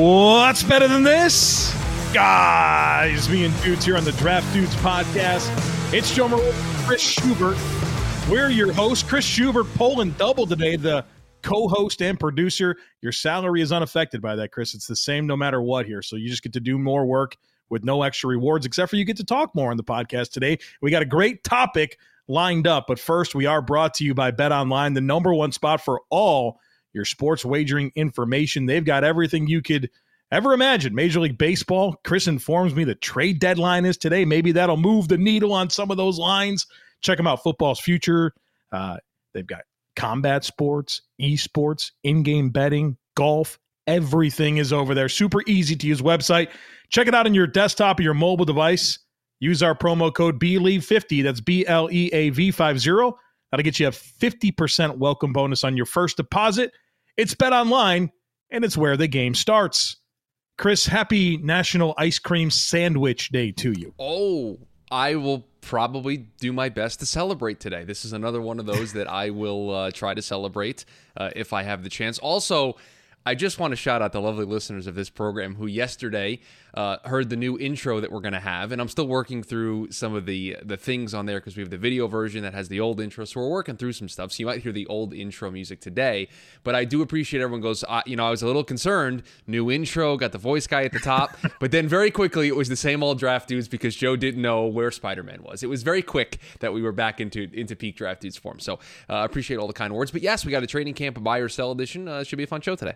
[0.00, 1.74] What's better than this?
[2.14, 5.46] Guys, me and dudes here on the Draft Dudes podcast.
[5.92, 6.52] It's Joe Marino,
[6.86, 7.58] Chris Schubert.
[8.30, 11.04] We're your host, Chris Schubert, Poland double today, the
[11.42, 12.78] co-host and producer.
[13.02, 14.74] Your salary is unaffected by that, Chris.
[14.74, 16.00] It's the same no matter what here.
[16.00, 17.36] So you just get to do more work
[17.68, 20.60] with no extra rewards, except for you get to talk more on the podcast today.
[20.80, 24.30] We got a great topic lined up, but first we are brought to you by
[24.30, 26.58] Bet Online, the number one spot for all
[26.92, 28.66] your sports wagering information.
[28.66, 29.90] They've got everything you could
[30.32, 30.94] ever imagine.
[30.94, 34.24] Major League Baseball, Chris informs me the trade deadline is today.
[34.24, 36.66] Maybe that'll move the needle on some of those lines.
[37.00, 38.32] Check them out, Football's Future.
[38.72, 38.98] Uh,
[39.32, 39.62] they've got
[39.96, 43.58] combat sports, esports, in game betting, golf.
[43.86, 45.08] Everything is over there.
[45.08, 46.48] Super easy to use website.
[46.90, 48.98] Check it out on your desktop or your mobile device.
[49.40, 51.22] Use our promo code BLEAV50.
[51.22, 53.12] That's B L E A V 50
[53.50, 56.72] That'll get you a 50% welcome bonus on your first deposit.
[57.16, 58.10] It's Bet Online,
[58.50, 59.96] and it's where the game starts.
[60.56, 63.94] Chris, happy National Ice Cream Sandwich Day to you.
[63.98, 64.58] Oh,
[64.90, 67.84] I will probably do my best to celebrate today.
[67.84, 70.84] This is another one of those that I will uh, try to celebrate
[71.16, 72.18] uh, if I have the chance.
[72.18, 72.76] Also,
[73.26, 76.40] I just want to shout out the lovely listeners of this program who yesterday
[76.74, 79.90] uh, heard the new intro that we're going to have, and I'm still working through
[79.90, 82.68] some of the the things on there because we have the video version that has
[82.68, 84.32] the old intro, so we're working through some stuff.
[84.32, 86.28] So you might hear the old intro music today,
[86.62, 87.84] but I do appreciate everyone goes.
[87.88, 89.22] Uh, you know, I was a little concerned.
[89.46, 92.68] New intro, got the voice guy at the top, but then very quickly it was
[92.68, 95.62] the same old draft dudes because Joe didn't know where Spider Man was.
[95.62, 98.60] It was very quick that we were back into into peak draft dudes form.
[98.60, 100.10] So I uh, appreciate all the kind words.
[100.10, 102.08] But yes, we got a training camp, a buy or sell edition.
[102.08, 102.94] Uh, should be a fun show today.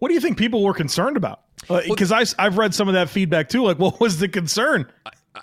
[0.00, 1.42] What do you think people were concerned about?
[1.68, 3.62] Because uh, I've read some of that feedback too.
[3.62, 4.90] Like, what was the concern?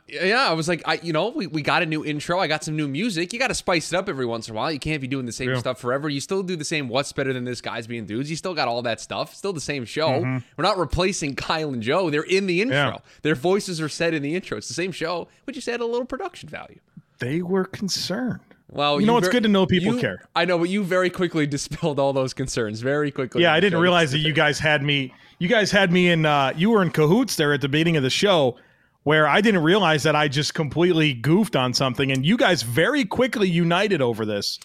[0.07, 2.39] yeah, I was like, I you know, we, we got a new intro.
[2.39, 3.33] I got some new music.
[3.33, 4.71] You got to spice it up every once in a while.
[4.71, 5.59] You can't be doing the same yeah.
[5.59, 6.09] stuff forever.
[6.09, 6.89] You still do the same.
[6.89, 7.61] What's better than this?
[7.61, 8.29] Guys being dudes.
[8.29, 9.35] You still got all that stuff.
[9.35, 10.09] Still the same show.
[10.09, 10.37] Mm-hmm.
[10.57, 12.09] We're not replacing Kyle and Joe.
[12.09, 12.77] They're in the intro.
[12.77, 12.97] Yeah.
[13.21, 14.57] Their voices are said in the intro.
[14.57, 15.27] It's the same show.
[15.45, 16.79] We just add a little production value.
[17.19, 18.41] They were concerned.
[18.69, 20.27] Well, you know, it's ver- good to know people you, care.
[20.35, 22.81] I know, but you very quickly dispelled all those concerns.
[22.81, 23.41] Very quickly.
[23.43, 25.13] Yeah, I didn't realize that you guys had me.
[25.39, 26.25] You guys had me in.
[26.25, 28.57] Uh, you were in cahoots there at the beginning of the show,
[29.03, 33.05] where I didn't realize that I just completely goofed on something, and you guys very
[33.05, 34.59] quickly united over this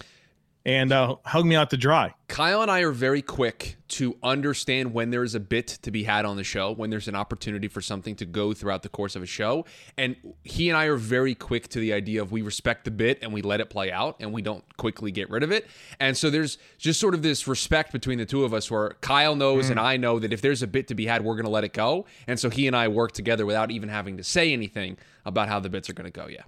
[0.64, 2.14] and uh, hung me out to dry.
[2.28, 6.24] Kyle and I are very quick to understand when there's a bit to be had
[6.24, 9.22] on the show, when there's an opportunity for something to go throughout the course of
[9.22, 9.66] a show.
[9.98, 13.18] And he and I are very quick to the idea of we respect the bit
[13.22, 15.66] and we let it play out and we don't quickly get rid of it.
[16.00, 19.36] And so there's just sort of this respect between the two of us where Kyle
[19.36, 19.72] knows mm.
[19.72, 21.64] and I know that if there's a bit to be had, we're going to let
[21.64, 22.06] it go.
[22.26, 24.96] And so he and I work together without even having to say anything
[25.26, 26.28] about how the bits are going to go.
[26.28, 26.42] Yeah.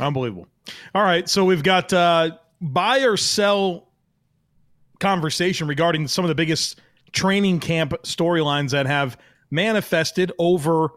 [0.00, 0.46] Unbelievable.
[0.94, 2.30] All right, so we've got uh,
[2.60, 3.88] buy or sell
[5.00, 6.80] conversation regarding some of the biggest
[7.12, 9.18] training camp storylines that have
[9.50, 10.90] manifested over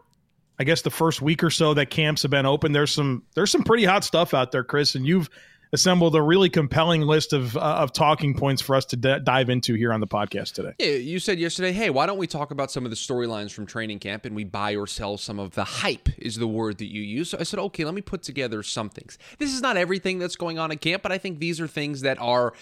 [0.58, 2.72] I guess the first week or so that camps have been open.
[2.72, 5.28] There's some there's some pretty hot stuff out there, Chris, and you've
[5.72, 9.50] assembled a really compelling list of uh, of talking points for us to d- dive
[9.50, 10.72] into here on the podcast today.
[10.78, 13.66] Yeah, you said yesterday, hey, why don't we talk about some of the storylines from
[13.66, 16.92] training camp and we buy or sell some of the hype is the word that
[16.92, 17.30] you use.
[17.30, 19.18] So I said, okay, let me put together some things.
[19.38, 22.02] This is not everything that's going on at camp, but I think these are things
[22.02, 22.52] that are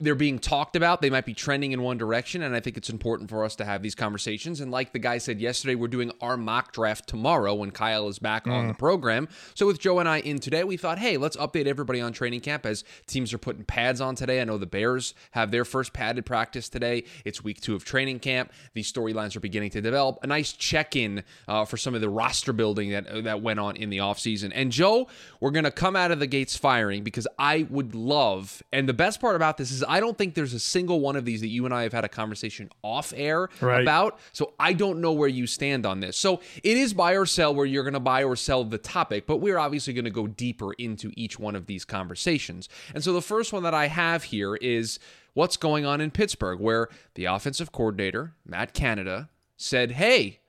[0.00, 1.02] they're being talked about.
[1.02, 3.64] They might be trending in one direction, and I think it's important for us to
[3.64, 4.60] have these conversations.
[4.60, 8.18] And like the guy said yesterday, we're doing our mock draft tomorrow when Kyle is
[8.18, 8.52] back mm.
[8.52, 9.28] on the program.
[9.54, 12.40] So with Joe and I in today, we thought, hey, let's update everybody on training
[12.40, 14.40] camp as teams are putting pads on today.
[14.40, 17.04] I know the Bears have their first padded practice today.
[17.24, 18.52] It's week two of training camp.
[18.74, 20.18] These storylines are beginning to develop.
[20.22, 23.90] A nice check-in uh, for some of the roster building that that went on in
[23.90, 24.52] the offseason.
[24.54, 25.08] And Joe,
[25.40, 29.20] we're gonna come out of the gates firing because I would love, and the best
[29.20, 31.64] part about this is I don't think there's a single one of these that you
[31.64, 33.82] and I have had a conversation off air right.
[33.82, 34.18] about.
[34.32, 36.16] So I don't know where you stand on this.
[36.16, 39.26] So it is buy or sell where you're going to buy or sell the topic,
[39.26, 42.68] but we're obviously going to go deeper into each one of these conversations.
[42.94, 44.98] And so the first one that I have here is
[45.34, 50.40] what's going on in Pittsburgh, where the offensive coordinator, Matt Canada, said, Hey,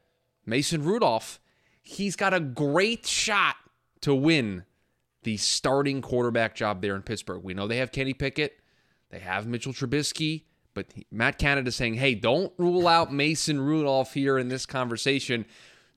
[0.45, 1.39] Mason Rudolph,
[1.81, 3.55] he's got a great shot
[4.01, 4.63] to win
[5.23, 7.43] the starting quarterback job there in Pittsburgh.
[7.43, 8.59] We know they have Kenny Pickett.
[9.15, 14.37] They have Mitchell Trubisky, but Matt Canada saying, hey, don't rule out Mason Rudolph here
[14.37, 15.45] in this conversation.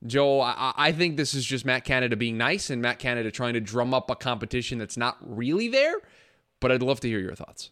[0.07, 3.55] Joe, I, I, think this is just Matt Canada being nice and Matt Canada trying
[3.55, 5.97] to drum up a competition that's not really there.
[6.61, 7.71] But I'd love to hear your thoughts.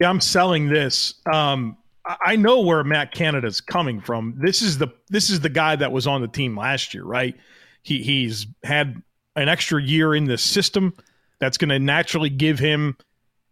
[0.00, 1.12] Yeah, I'm selling this.
[1.30, 1.76] Um,
[2.06, 4.36] I know where Matt Canada's coming from.
[4.38, 7.36] This is the this is the guy that was on the team last year, right?
[7.82, 9.02] He he's had
[9.36, 10.94] an extra year in the system
[11.40, 12.96] that's going to naturally give him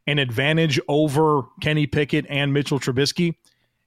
[0.06, 3.34] an advantage over Kenny Pickett and Mitchell Trubisky.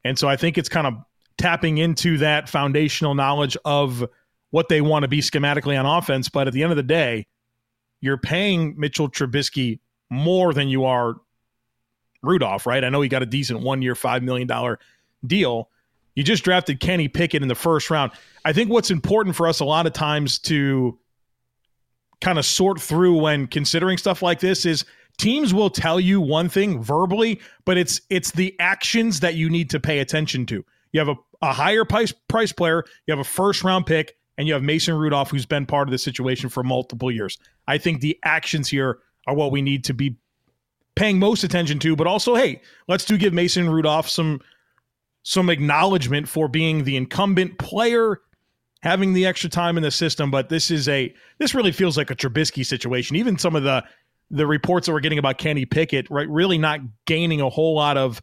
[0.04, 0.96] And so I think it's kind of
[1.38, 4.06] tapping into that foundational knowledge of
[4.52, 6.30] what they want to be schematically on offense.
[6.30, 7.28] But at the end of the day,
[8.02, 9.80] you're paying Mitchell Trubisky
[10.10, 11.16] more than you are
[12.22, 12.84] Rudolph, right?
[12.84, 14.50] I know he got a decent one year, $5 million
[15.26, 15.70] deal.
[16.16, 18.12] You just drafted Kenny Pickett in the first round.
[18.44, 20.98] I think what's important for us a lot of times to
[22.20, 24.84] kind of sort through when considering stuff like this is
[25.20, 29.70] teams will tell you one thing verbally, but it's it's the actions that you need
[29.70, 30.66] to pay attention to.
[30.92, 34.48] You have a, a higher price price player, you have a first round pick, and
[34.48, 37.38] you have Mason Rudolph, who's been part of the situation for multiple years.
[37.68, 40.18] I think the actions here are what we need to be
[40.96, 44.42] paying most attention to, but also, hey, let's do give Mason Rudolph some
[45.22, 48.22] some acknowledgement for being the incumbent player
[48.82, 52.10] having the extra time in the system, but this is a this really feels like
[52.10, 53.16] a Trubisky situation.
[53.16, 53.84] Even some of the
[54.32, 57.98] the reports that we're getting about Kenny Pickett, right, really not gaining a whole lot
[57.98, 58.22] of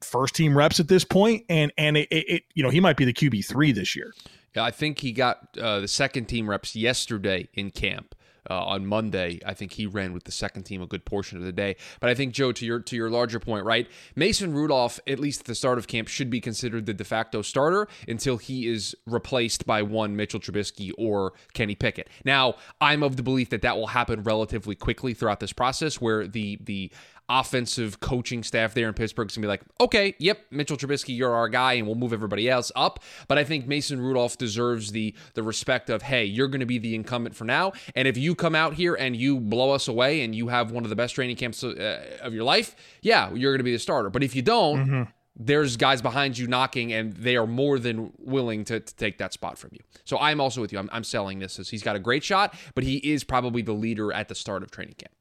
[0.00, 3.04] first team reps at this point, and and it, it you know he might be
[3.04, 4.12] the QB three this year.
[4.54, 8.14] Yeah, I think he got uh, the second team reps yesterday in camp
[8.50, 9.40] uh, on Monday.
[9.44, 11.76] I think he ran with the second team a good portion of the day.
[12.00, 13.88] But I think Joe, to your to your larger point, right?
[14.16, 17.42] Mason Rudolph, at least at the start of camp, should be considered the de facto
[17.42, 22.08] starter until he is replaced by one Mitchell Trubisky or Kenny Pickett.
[22.24, 26.26] Now, I'm of the belief that that will happen relatively quickly throughout this process, where
[26.26, 26.90] the the
[27.28, 31.16] offensive coaching staff there in Pittsburgh is going to be like, okay, yep, Mitchell Trubisky,
[31.16, 33.00] you're our guy, and we'll move everybody else up.
[33.26, 36.78] But I think Mason Rudolph deserves the the respect of, hey, you're going to be
[36.78, 40.22] the incumbent for now, and if you come out here and you blow us away
[40.22, 43.52] and you have one of the best training camps uh, of your life, yeah, you're
[43.52, 44.10] going to be the starter.
[44.10, 45.02] But if you don't, mm-hmm.
[45.36, 49.32] there's guys behind you knocking, and they are more than willing to, to take that
[49.32, 49.80] spot from you.
[50.04, 50.78] So I'm also with you.
[50.78, 53.74] I'm, I'm selling this as he's got a great shot, but he is probably the
[53.74, 55.12] leader at the start of training camp.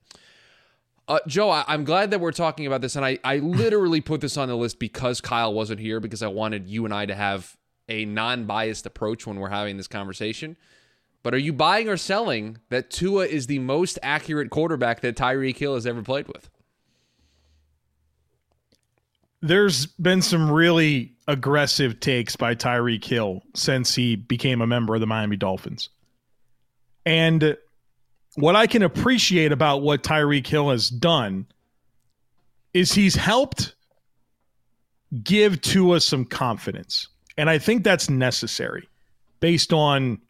[1.08, 4.20] Uh, Joe, I, am glad that we're talking about this, and I, I literally put
[4.20, 7.16] this on the list because Kyle wasn't here because I wanted you and I to
[7.16, 7.56] have
[7.88, 10.58] a non-biased approach when we're having this conversation.
[11.24, 15.58] But are you buying or selling that Tua is the most accurate quarterback that Tyreek
[15.58, 16.50] Hill has ever played with?
[19.42, 25.02] There's been some really aggressive takes by Tyreek Hill since he became a member of
[25.02, 25.90] the Miami Dolphins.
[27.06, 27.58] And
[28.38, 31.48] what I can appreciate about what Tyreek Hill has done
[32.72, 33.76] is he's helped
[35.24, 37.08] give Tua some confidence.
[37.36, 38.88] And I think that's necessary
[39.40, 40.22] based on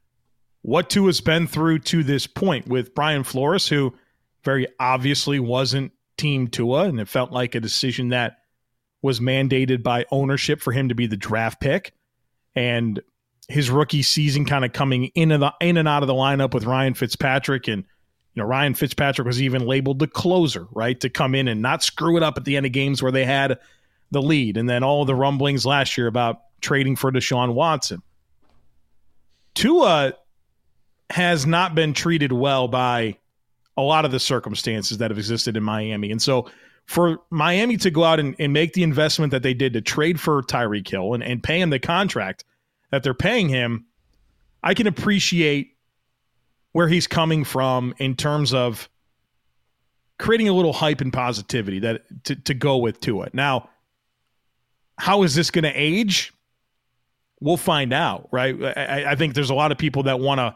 [0.62, 3.94] what Tua's been through to this point with Brian Flores, who
[4.42, 8.38] very obviously wasn't Team Tua, and it felt like a decision that
[9.02, 11.94] was mandated by ownership for him to be the draft pick.
[12.56, 13.02] And
[13.50, 16.54] his rookie season kind of coming in and, the, in and out of the lineup
[16.54, 17.84] with Ryan Fitzpatrick and–
[18.38, 21.82] you know, Ryan Fitzpatrick was even labeled the closer, right, to come in and not
[21.82, 23.58] screw it up at the end of games where they had
[24.12, 24.58] the lead.
[24.58, 28.04] And then all the rumblings last year about trading for Deshaun Watson.
[29.56, 30.14] Tua
[31.10, 33.18] has not been treated well by
[33.76, 36.12] a lot of the circumstances that have existed in Miami.
[36.12, 36.48] And so
[36.86, 40.20] for Miami to go out and, and make the investment that they did to trade
[40.20, 42.46] for Tyreek Hill and, and pay him the contract
[42.92, 43.88] that they're paying him,
[44.62, 45.77] I can appreciate
[46.78, 48.88] where he's coming from in terms of
[50.20, 53.30] creating a little hype and positivity that to, to go with Tua.
[53.34, 53.72] Now,
[55.00, 56.32] how is this going to age?
[57.40, 58.56] We'll find out, right?
[58.64, 60.56] I, I think there's a lot of people that want to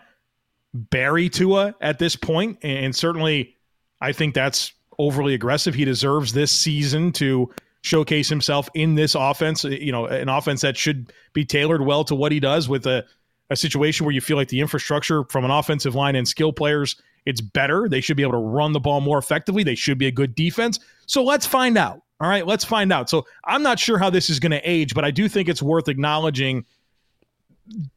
[0.75, 3.55] bury Tua at this point, and certainly
[3.99, 5.73] I think that's overly aggressive.
[5.73, 7.51] He deserves this season to
[7.81, 12.13] showcase himself in this offense, you know, an offense that should be tailored well to
[12.13, 13.07] what he does with a,
[13.51, 16.95] a situation where you feel like the infrastructure from an offensive line and skill players
[17.25, 17.87] it's better.
[17.87, 19.63] They should be able to run the ball more effectively.
[19.63, 20.79] They should be a good defense.
[21.05, 22.01] So let's find out.
[22.19, 23.09] All right, let's find out.
[23.09, 25.61] So I'm not sure how this is going to age, but I do think it's
[25.61, 26.65] worth acknowledging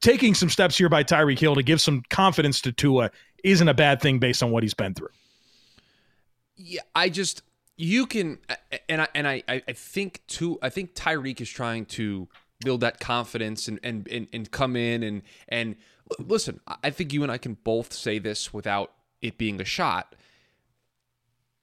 [0.00, 3.10] taking some steps here by Tyreek Hill to give some confidence to Tua
[3.42, 5.10] isn't a bad thing based on what he's been through.
[6.56, 7.42] Yeah, I just
[7.76, 8.38] you can
[8.88, 12.28] and I and I I think too I think Tyreek is trying to
[12.60, 15.76] build that confidence and and and, and come in and and
[16.18, 18.92] listen, I think you and I can both say this without
[19.22, 20.14] it being a shot.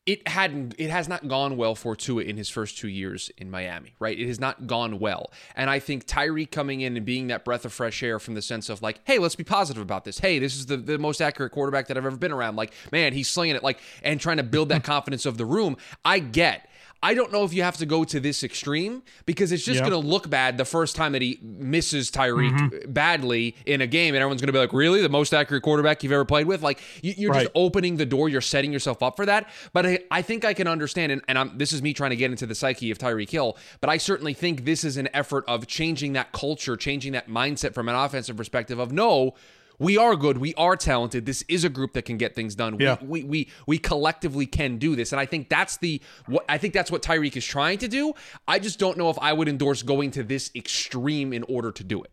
[0.08, 3.52] It hadn't it has not gone well for Tua in his first two years in
[3.52, 4.18] Miami, right?
[4.20, 5.32] It has not gone well.
[5.56, 8.42] And I think Tyree coming in and being that breath of fresh air from the
[8.42, 10.18] sense of like, hey, let's be positive about this.
[10.18, 12.56] Hey, this is the, the most accurate quarterback that I've ever been around.
[12.56, 15.78] Like, man, he's slinging it, like, and trying to build that confidence of the room.
[16.04, 16.68] I get.
[17.03, 19.89] I don't know if you have to go to this extreme because it's just yep.
[19.89, 22.91] going to look bad the first time that he misses Tyreek mm-hmm.
[22.91, 26.03] badly in a game, and everyone's going to be like, "Really, the most accurate quarterback
[26.03, 27.41] you've ever played with?" Like you, are right.
[27.43, 29.50] just opening the door, you're setting yourself up for that.
[29.74, 32.29] But I, I think I can understand, and, and this is me trying to get
[32.29, 35.65] into the psyche of Tyreek Hill, but I certainly think this is an effort of
[35.65, 39.34] changing that culture, changing that mindset from an offensive perspective of no
[39.82, 40.38] we are good.
[40.38, 41.26] We are talented.
[41.26, 42.78] This is a group that can get things done.
[42.80, 42.98] Yeah.
[43.02, 45.12] We, we we we collectively can do this.
[45.12, 48.14] And I think that's the what I think that's what Tyreek is trying to do.
[48.48, 51.84] I just don't know if I would endorse going to this extreme in order to
[51.84, 52.12] do it.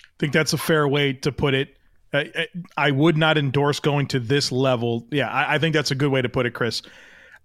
[0.00, 1.78] I think that's a fair way to put it.
[2.12, 2.46] I,
[2.76, 5.08] I would not endorse going to this level.
[5.10, 6.82] Yeah, I, I think that's a good way to put it, Chris.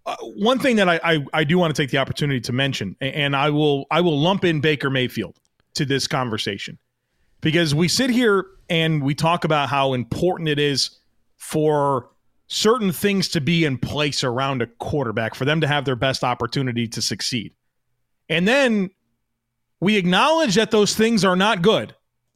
[0.05, 2.97] Uh, one thing that I, I, I do want to take the opportunity to mention,
[2.99, 5.37] and I will I will lump in Baker Mayfield
[5.75, 6.77] to this conversation
[7.41, 10.99] because we sit here and we talk about how important it is
[11.35, 12.09] for
[12.47, 16.23] certain things to be in place around a quarterback for them to have their best
[16.23, 17.53] opportunity to succeed.
[18.29, 18.89] And then
[19.79, 21.95] we acknowledge that those things are not good,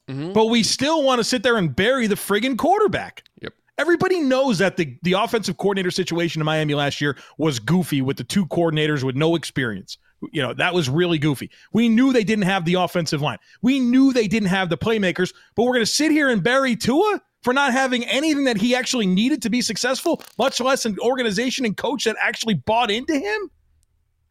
[0.09, 0.33] mm-hmm.
[0.33, 3.23] but we still want to sit there and bury the friggin' quarterback.
[3.41, 3.53] Yep.
[3.77, 8.17] Everybody knows that the, the offensive coordinator situation in Miami last year was goofy with
[8.17, 9.97] the two coordinators with no experience.
[10.31, 11.49] You know, that was really goofy.
[11.73, 13.39] We knew they didn't have the offensive line.
[13.61, 16.75] We knew they didn't have the playmakers, but we're going to sit here and bury
[16.75, 20.97] Tua for not having anything that he actually needed to be successful, much less an
[20.99, 23.49] organization and coach that actually bought into him.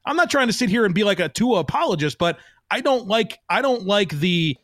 [0.05, 2.39] I'm not trying to sit here and be like a Tua apologist, but
[2.71, 4.57] I don't like I don't like the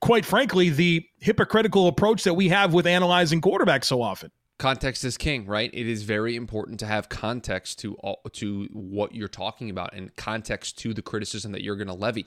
[0.00, 4.30] quite frankly the hypocritical approach that we have with analyzing quarterbacks so often
[4.64, 5.68] context is king right?
[5.74, 10.14] It is very important to have context to all, to what you're talking about and
[10.16, 12.24] context to the criticism that you're going to levy.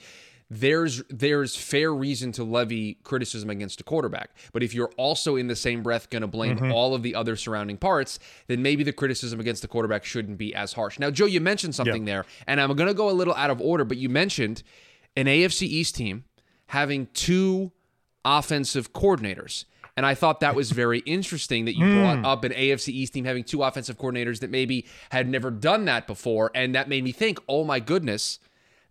[0.49, 5.47] There's there's fair reason to levy criticism against a quarterback but if you're also in
[5.47, 6.71] the same breath going to blame mm-hmm.
[6.71, 10.53] all of the other surrounding parts then maybe the criticism against the quarterback shouldn't be
[10.53, 10.99] as harsh.
[10.99, 13.59] Now joe you mentioned something there and i'm going to go a little out of
[13.59, 14.63] order but you mentioned
[15.17, 16.23] an afc east team
[16.67, 17.73] having two
[18.23, 19.65] offensive coordinators
[19.97, 22.21] and I thought that was very interesting that you mm.
[22.21, 25.85] brought up an AFC East team having two offensive coordinators that maybe had never done
[25.85, 26.51] that before.
[26.53, 28.37] And that made me think, oh my goodness,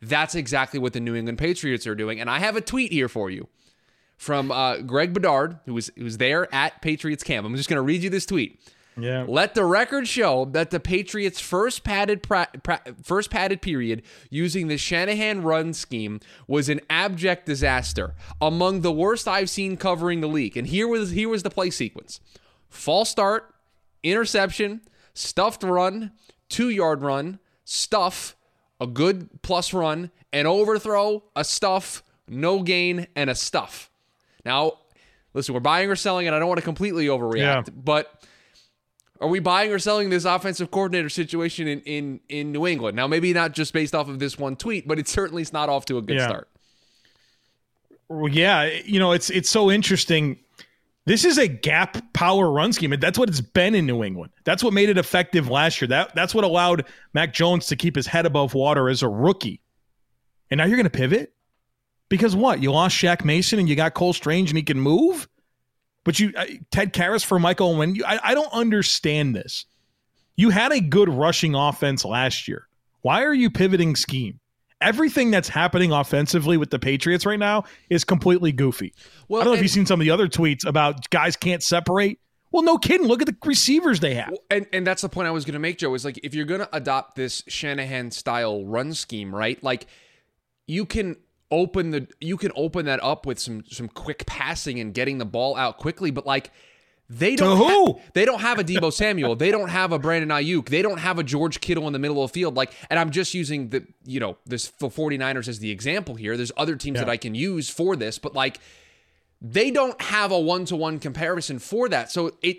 [0.02, 2.20] that's exactly what the New England Patriots are doing.
[2.20, 3.46] And I have a tweet here for you
[4.16, 7.46] from uh, Greg Bedard, who was, who was there at Patriots camp.
[7.46, 8.60] I'm just going to read you this tweet.
[8.98, 9.24] Yeah.
[9.28, 14.68] Let the record show that the Patriots' first padded pra- pra- first padded period using
[14.68, 20.28] the Shanahan run scheme was an abject disaster, among the worst I've seen covering the
[20.28, 20.56] league.
[20.56, 22.20] And here was here was the play sequence:
[22.70, 23.54] false start,
[24.02, 24.80] interception,
[25.12, 26.12] stuffed run,
[26.48, 28.34] two yard run, stuff,
[28.80, 33.90] a good plus run, an overthrow, a stuff, no gain, and a stuff.
[34.44, 34.78] Now,
[35.34, 37.62] listen, we're buying or selling, and I don't want to completely overreact, yeah.
[37.74, 38.22] but
[39.20, 42.96] are we buying or selling this offensive coordinator situation in, in, in New England?
[42.96, 45.68] Now, maybe not just based off of this one tweet, but it certainly is not
[45.68, 46.26] off to a good yeah.
[46.26, 46.48] start.
[48.08, 50.38] Well, yeah, you know, it's it's so interesting.
[51.06, 52.94] This is a gap power run scheme.
[53.00, 54.32] That's what it's been in New England.
[54.44, 55.88] That's what made it effective last year.
[55.88, 59.60] That that's what allowed Mac Jones to keep his head above water as a rookie.
[60.50, 61.32] And now you're going to pivot
[62.08, 62.62] because what?
[62.62, 65.28] You lost Shaq Mason and you got Cole Strange and he can move.
[66.06, 66.32] But you,
[66.70, 69.66] Ted Karras for Michael Onwenu, I, I don't understand this.
[70.36, 72.68] You had a good rushing offense last year.
[73.02, 74.38] Why are you pivoting scheme?
[74.80, 78.94] Everything that's happening offensively with the Patriots right now is completely goofy.
[79.28, 81.62] Well, I don't know if you've seen some of the other tweets about guys can't
[81.62, 82.20] separate.
[82.52, 83.08] Well, no kidding.
[83.08, 84.32] Look at the receivers they have.
[84.48, 85.92] And and that's the point I was going to make, Joe.
[85.94, 89.60] Is like if you're going to adopt this Shanahan style run scheme, right?
[89.60, 89.86] Like
[90.68, 91.16] you can
[91.50, 95.24] open the you can open that up with some some quick passing and getting the
[95.24, 96.50] ball out quickly, but like
[97.08, 97.92] they don't to who?
[97.92, 99.36] ha- they don't have a Deebo Samuel.
[99.36, 100.68] they don't have a Brandon Aiyuk.
[100.68, 102.56] They don't have a George Kittle in the middle of the field.
[102.56, 106.36] Like, and I'm just using the, you know, this the 49ers as the example here.
[106.36, 107.04] There's other teams Yeah.
[107.04, 108.58] that I can use for this, but like
[109.40, 112.10] they don't have a one-to-one comparison for that.
[112.10, 112.58] So it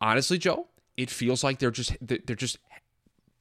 [0.00, 2.58] honestly, Joe, it feels like they're just they're just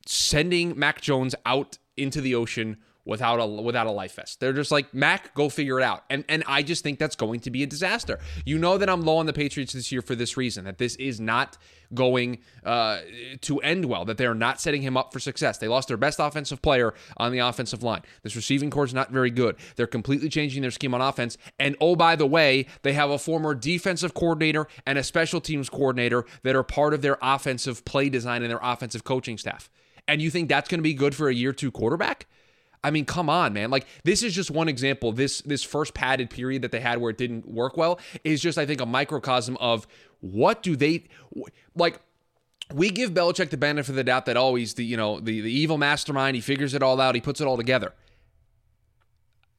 [0.05, 2.77] sending Mac Jones out into the ocean
[3.07, 4.39] without a without a life vest.
[4.39, 6.03] They're just like Mac, go figure it out.
[6.09, 8.19] And and I just think that's going to be a disaster.
[8.45, 10.65] You know that I'm low on the Patriots this year for this reason.
[10.65, 11.57] That this is not
[11.93, 12.99] going uh,
[13.41, 14.03] to end well.
[14.05, 15.57] That they are not setting him up for success.
[15.57, 18.01] They lost their best offensive player on the offensive line.
[18.23, 19.55] This receiving core is not very good.
[19.77, 21.37] They're completely changing their scheme on offense.
[21.57, 25.69] And oh by the way, they have a former defensive coordinator and a special teams
[25.69, 29.69] coordinator that are part of their offensive play design and their offensive coaching staff.
[30.07, 32.27] And you think that's going to be good for a year two quarterback?
[32.83, 33.69] I mean, come on, man.
[33.69, 35.11] Like this is just one example.
[35.11, 38.57] This this first padded period that they had where it didn't work well is just
[38.57, 39.87] I think a microcosm of
[40.21, 41.05] what do they
[41.75, 41.99] like
[42.73, 45.41] we give Belichick the benefit of the doubt that oh, always the you know the
[45.41, 47.93] the evil mastermind, he figures it all out, he puts it all together.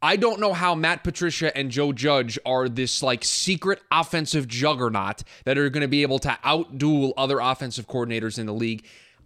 [0.00, 5.24] I don't know how Matt Patricia and Joe Judge are this like secret offensive juggernaut
[5.44, 8.84] that are going to be able to outduel other offensive coordinators in the league.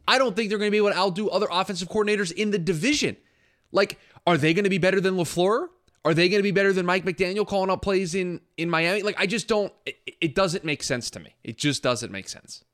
[0.08, 2.58] I don't think they're going to be able to outdo other offensive coordinators in the
[2.58, 3.16] division.
[3.73, 5.67] Like, are they going to be better than LaFleur?
[6.05, 9.02] Are they going to be better than Mike McDaniel calling up plays in in Miami?
[9.02, 9.73] Like, I just don't.
[9.87, 11.35] It, it doesn't make sense to me.
[11.45, 12.64] It just doesn't make sense.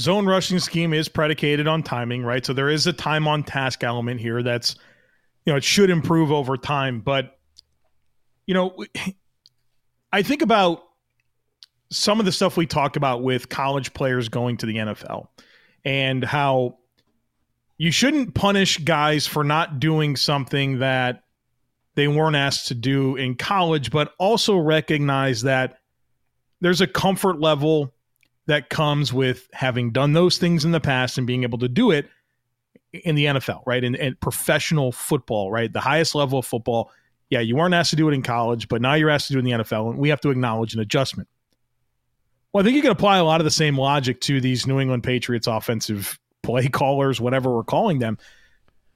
[0.00, 2.44] Zone rushing scheme is predicated on timing, right?
[2.44, 4.74] So there is a time on task element here that's,
[5.46, 7.00] you know, it should improve over time.
[7.00, 7.38] But,
[8.46, 8.84] you know,
[10.12, 10.82] I think about
[11.90, 15.28] some of the stuff we talk about with college players going to the NFL
[15.84, 16.78] and how
[17.76, 21.24] you shouldn't punish guys for not doing something that
[21.94, 25.78] they weren't asked to do in college, but also recognize that
[26.60, 27.92] there's a comfort level
[28.46, 31.90] that comes with having done those things in the past and being able to do
[31.90, 32.08] it
[32.92, 33.82] in the NFL, right?
[33.82, 35.72] In, in professional football, right?
[35.72, 36.90] The highest level of football.
[37.30, 39.38] Yeah, you weren't asked to do it in college, but now you're asked to do
[39.38, 41.28] it in the NFL, and we have to acknowledge an adjustment.
[42.52, 44.78] Well, I think you can apply a lot of the same logic to these New
[44.78, 48.18] England Patriots offensive play callers, whatever we're calling them.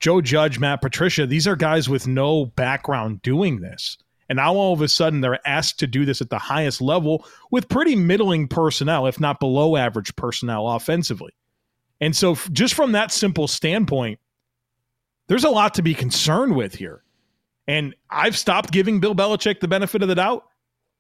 [0.01, 3.99] Joe Judge, Matt Patricia, these are guys with no background doing this.
[4.29, 7.27] And now all of a sudden they're asked to do this at the highest level
[7.51, 11.33] with pretty middling personnel, if not below average personnel offensively.
[12.01, 14.21] And so, just from that simple standpoint,
[15.27, 17.03] there's a lot to be concerned with here.
[17.67, 20.45] And I've stopped giving Bill Belichick the benefit of the doubt.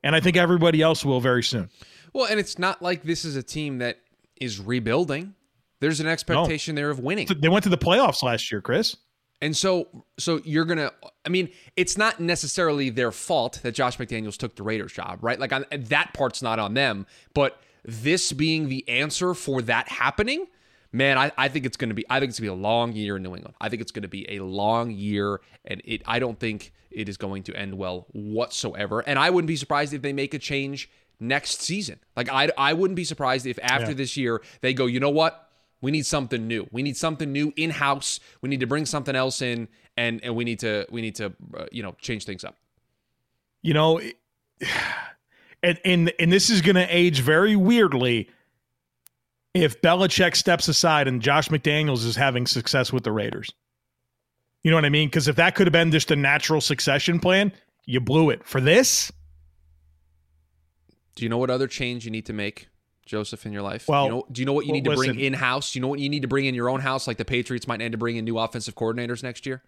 [0.02, 1.70] And I think everybody else will very soon.
[2.12, 3.98] Well, and it's not like this is a team that
[4.40, 5.34] is rebuilding.
[5.80, 7.28] There's an expectation there of winning.
[7.40, 8.96] They went to the playoffs last year, Chris.
[9.40, 9.86] And so
[10.18, 10.92] so you're going to
[11.24, 15.38] I mean, it's not necessarily their fault that Josh McDaniels took the Raiders job, right?
[15.38, 20.46] Like on, that part's not on them, but this being the answer for that happening,
[20.90, 22.62] man, I, I think it's going to be I think it's going to be a
[22.68, 23.54] long year in New England.
[23.60, 27.08] I think it's going to be a long year and it I don't think it
[27.08, 29.00] is going to end well whatsoever.
[29.00, 32.00] And I wouldn't be surprised if they make a change next season.
[32.16, 33.94] Like I I wouldn't be surprised if after Yeah.
[33.94, 35.47] this year they go, "You know what?
[35.80, 36.66] We need something new.
[36.72, 38.18] We need something new in house.
[38.42, 41.32] We need to bring something else in, and and we need to we need to
[41.56, 42.56] uh, you know change things up.
[43.62, 44.00] you know
[45.62, 48.28] and and and this is going to age very weirdly
[49.54, 53.50] if Belichick steps aside and Josh McDaniels is having success with the Raiders.
[54.62, 55.08] You know what I mean?
[55.08, 57.52] Because if that could have been just a natural succession plan,
[57.86, 58.44] you blew it.
[58.44, 59.10] For this,
[61.16, 62.68] Do you know what other change you need to make,
[63.08, 63.88] Joseph, in your life?
[63.88, 65.72] Well, you know, do you know what you well, need to bring in house?
[65.72, 67.06] Do you know what you need to bring in your own house?
[67.06, 69.62] Like the Patriots might need to bring in new offensive coordinators next year.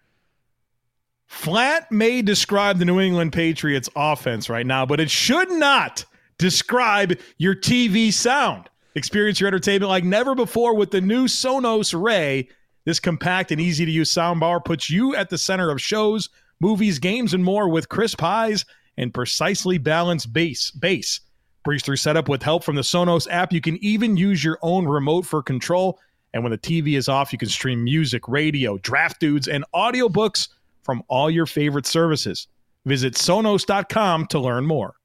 [1.27, 6.05] flat may describe the New England Patriots offense right now, but it should not
[6.37, 8.69] describe your TV sound.
[8.95, 12.49] Experience your entertainment like never before with the new Sonos Ray.
[12.85, 16.99] This compact and easy to use soundbar puts you at the center of shows, movies,
[16.99, 18.65] games, and more with crisp highs
[18.97, 20.71] and precisely balanced bass.
[20.71, 21.21] Bass.
[21.63, 23.53] Breeze through setup with help from the Sonos app.
[23.53, 25.99] You can even use your own remote for control.
[26.33, 30.47] And when the TV is off, you can stream music, radio, draft dudes, and audiobooks
[30.83, 32.47] from all your favorite services.
[32.85, 34.95] Visit Sonos.com to learn more.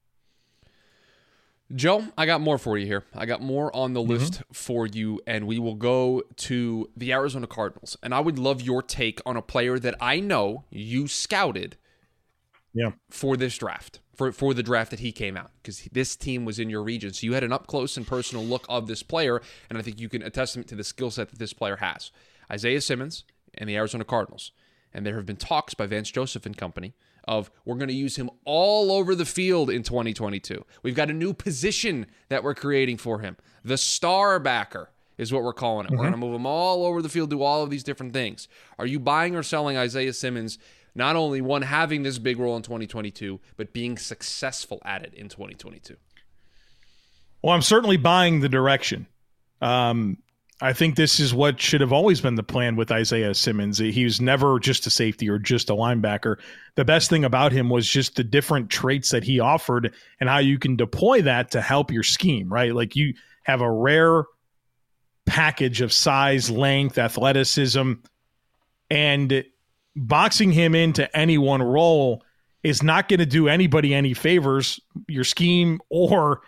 [1.75, 3.03] Joe, I got more for you here.
[3.13, 4.11] I got more on the mm-hmm.
[4.11, 7.97] list for you, and we will go to the Arizona Cardinals.
[8.01, 11.75] And I would love your take on a player that I know you scouted
[12.77, 12.91] Yeah.
[13.09, 16.59] For this draft, for for the draft that he came out, because this team was
[16.59, 19.41] in your region, so you had an up close and personal look of this player,
[19.69, 22.11] and I think you can attest to the skill set that this player has.
[22.51, 23.23] Isaiah Simmons
[23.55, 24.51] and the Arizona Cardinals,
[24.93, 26.93] and there have been talks by Vance Joseph and company
[27.27, 30.63] of we're going to use him all over the field in 2022.
[30.83, 35.43] We've got a new position that we're creating for him, the star backer is what
[35.43, 35.89] we're calling it.
[35.89, 35.97] Mm-hmm.
[35.97, 38.47] We're going to move him all over the field, do all of these different things.
[38.77, 40.57] Are you buying or selling Isaiah Simmons?
[40.97, 45.29] Not only one having this big role in 2022, but being successful at it in
[45.29, 45.95] 2022.
[47.43, 49.05] Well, I'm certainly buying the direction.
[49.61, 50.17] Um,
[50.59, 53.77] I think this is what should have always been the plan with Isaiah Simmons.
[53.77, 56.37] He was never just a safety or just a linebacker.
[56.73, 60.39] The best thing about him was just the different traits that he offered and how
[60.39, 62.73] you can deploy that to help your scheme, right?
[62.73, 64.23] Like you have a rare
[65.27, 67.93] package of size, length, athleticism,
[68.89, 69.43] and
[69.97, 72.23] boxing him into any one role
[72.63, 76.41] is not going to do anybody any favors, your scheme or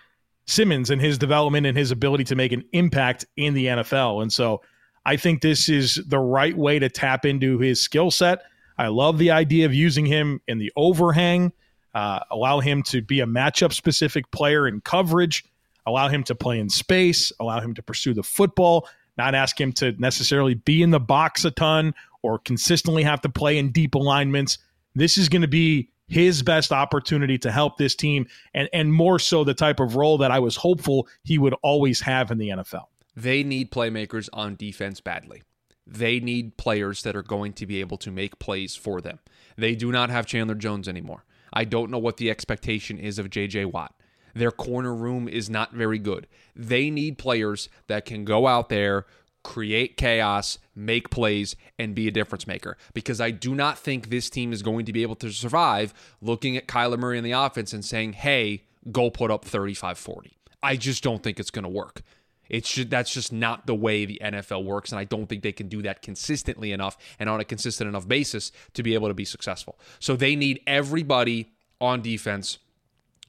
[0.46, 4.22] Simmons and his development and his ability to make an impact in the NFL.
[4.22, 4.62] And so
[5.06, 8.44] I think this is the right way to tap into his skill set.
[8.78, 11.52] I love the idea of using him in the overhang,
[11.94, 15.46] uh, allow him to be a matchup specific player in coverage,
[15.86, 19.72] allow him to play in space, allow him to pursue the football, not ask him
[19.74, 23.96] to necessarily be in the box a ton or consistently have to play in deep
[23.96, 24.58] alignments.
[24.96, 29.20] This is going to be his best opportunity to help this team and and more
[29.20, 32.50] so the type of role that I was hopeful he would always have in the
[32.50, 32.86] NFL.
[33.16, 35.44] They need playmakers on defense badly.
[35.86, 39.20] They need players that are going to be able to make plays for them.
[39.58, 41.26] They do not have Chandler Jones anymore.
[41.52, 43.94] I don't know what the expectation is of JJ Watt.
[44.36, 46.28] Their corner room is not very good.
[46.56, 49.06] They need players that can go out there,
[49.50, 52.78] create chaos, make plays, and be a difference maker.
[52.94, 56.56] Because I do not think this team is going to be able to survive looking
[56.56, 60.38] at Kyler Murray in the offense and saying, hey, go put up 35 40.
[60.62, 62.04] I just don't think it's going to work.
[62.48, 65.52] It's just, that's just not the way the NFL works, and I don't think they
[65.52, 69.16] can do that consistently enough and on a consistent enough basis to be able to
[69.16, 69.80] be successful.
[70.00, 72.60] So they need everybody on defense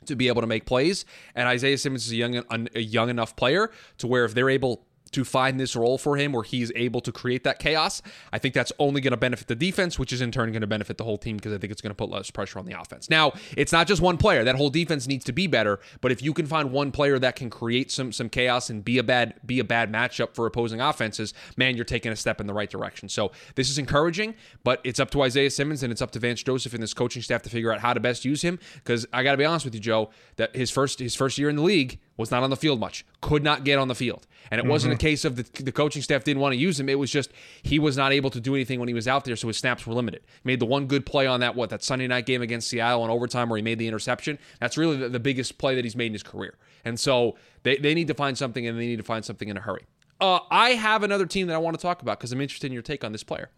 [0.05, 3.37] to be able to make plays, and Isaiah Simmons is a young a young enough
[3.37, 7.01] player to where if they're able to find this role for him where he's able
[7.01, 10.21] to create that chaos, I think that's only going to benefit the defense, which is
[10.21, 12.11] in turn going to benefit the whole team because I think it's going to put
[12.11, 13.11] less pressure on the offense.
[13.11, 14.45] Now, it's not just one player.
[14.45, 17.37] That whole defense needs to be better, but if you can find one player that
[17.37, 20.81] can create some some chaos and be a bad be a bad matchup for opposing
[20.81, 23.09] offenses, man, you're taking a step in the right direction.
[23.09, 26.43] So, this is encouraging, but it's up to Isaiah Simmons and it's up to Vance
[26.43, 29.23] Joseph and this coaching staff to figure out how to best use him because I
[29.23, 31.63] got to be honest with you, Joe, that his first his first year in the
[31.63, 34.27] league, was not on the field much, could not get on the field.
[34.51, 34.71] And it mm-hmm.
[34.71, 35.01] wasn't a mm-hmm.
[35.01, 36.89] case of the, the coaching staff didn't want to use him.
[36.89, 37.31] It was just
[37.63, 39.87] he was not able to do anything when he was out there, so his snaps
[39.87, 40.23] were limited.
[40.27, 43.05] He made the one good play on that, what, that Sunday night game against Seattle
[43.05, 44.39] in overtime where he made the interception.
[44.61, 46.55] That's really the, the biggest play that he's made in his career.
[46.85, 49.57] And so they, they need to find something, and they need to find something in
[49.57, 49.87] a hurry.
[50.21, 52.73] Uh, I have another team that I want to talk about because I'm interested in
[52.73, 53.51] your take on this player.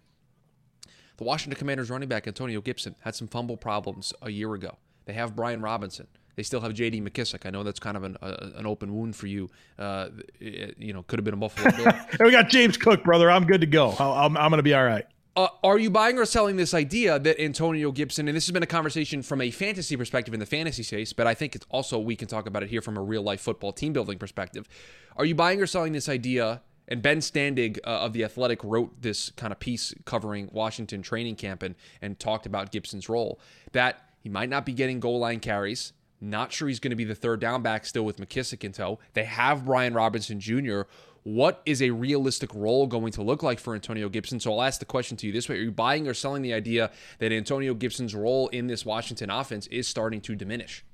[1.17, 4.79] The Washington Commanders running back Antonio Gibson had some fumble problems a year ago.
[5.05, 6.07] They have Brian Robinson.
[6.35, 7.01] They still have J.D.
[7.03, 7.45] McKissic.
[7.47, 9.51] I know that's kind of an, an open wound for you.
[9.79, 10.09] Uh,
[10.41, 11.93] it, you know, could have been a Buffalo Bill.
[12.21, 13.31] we got James Cook, brother.
[13.31, 13.91] I'm good to go.
[13.99, 15.07] I'm, I'm going to be all right.
[15.35, 18.63] Uh, are you buying or selling this idea that Antonio Gibson, and this has been
[18.63, 21.99] a conversation from a fantasy perspective in the fantasy space, but I think it's also
[21.99, 24.69] we can talk about it here from a real life football team building perspective.
[25.17, 26.61] Are you buying or selling this idea?
[26.89, 31.37] And Ben Standig uh, of The Athletic wrote this kind of piece covering Washington training
[31.37, 33.41] camp and, and talked about Gibson's role
[33.71, 35.95] that he might not be getting goal line carries.
[36.23, 39.01] Not sure he's going to be the third down back still with McKissic in tow.
[39.13, 40.83] They have Brian Robinson Jr.
[41.25, 44.39] What is a realistic role going to look like for Antonio Gibson?
[44.39, 46.55] So I'll ask the question to you this way Are you buying or selling the
[46.55, 50.85] idea that Antonio Gibson's role in this Washington offense is starting to diminish?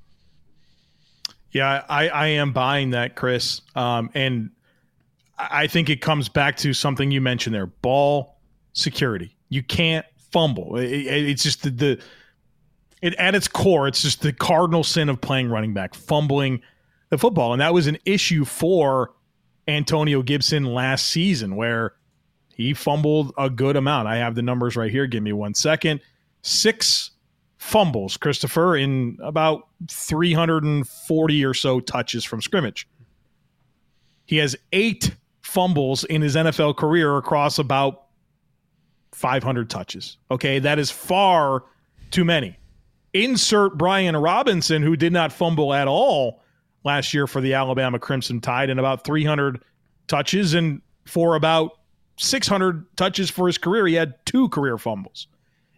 [1.52, 3.60] Yeah, I, I am buying that, Chris.
[3.74, 4.50] Um, and
[5.38, 8.38] I think it comes back to something you mentioned there ball
[8.72, 9.36] security.
[9.50, 10.76] You can't fumble.
[10.76, 12.02] It, it, it's just the, the
[13.02, 16.60] it, at its core, it's just the cardinal sin of playing running back, fumbling
[17.10, 17.52] the football.
[17.52, 19.12] And that was an issue for
[19.66, 21.94] Antonio Gibson last season where
[22.54, 24.08] he fumbled a good amount.
[24.08, 25.06] I have the numbers right here.
[25.06, 26.00] Give me one second.
[26.42, 27.12] Six
[27.58, 32.88] fumbles, Christopher, in about 340 or so touches from scrimmage.
[34.24, 38.06] He has eight fumbles in his NFL career across about
[39.12, 40.18] 500 touches.
[40.30, 41.64] Okay, that is far
[42.10, 42.56] too many
[43.12, 46.42] insert Brian Robinson, who did not fumble at all
[46.84, 49.62] last year for the Alabama Crimson Tide, and about 300
[50.06, 51.72] touches, and for about
[52.18, 55.28] 600 touches for his career, he had two career fumbles.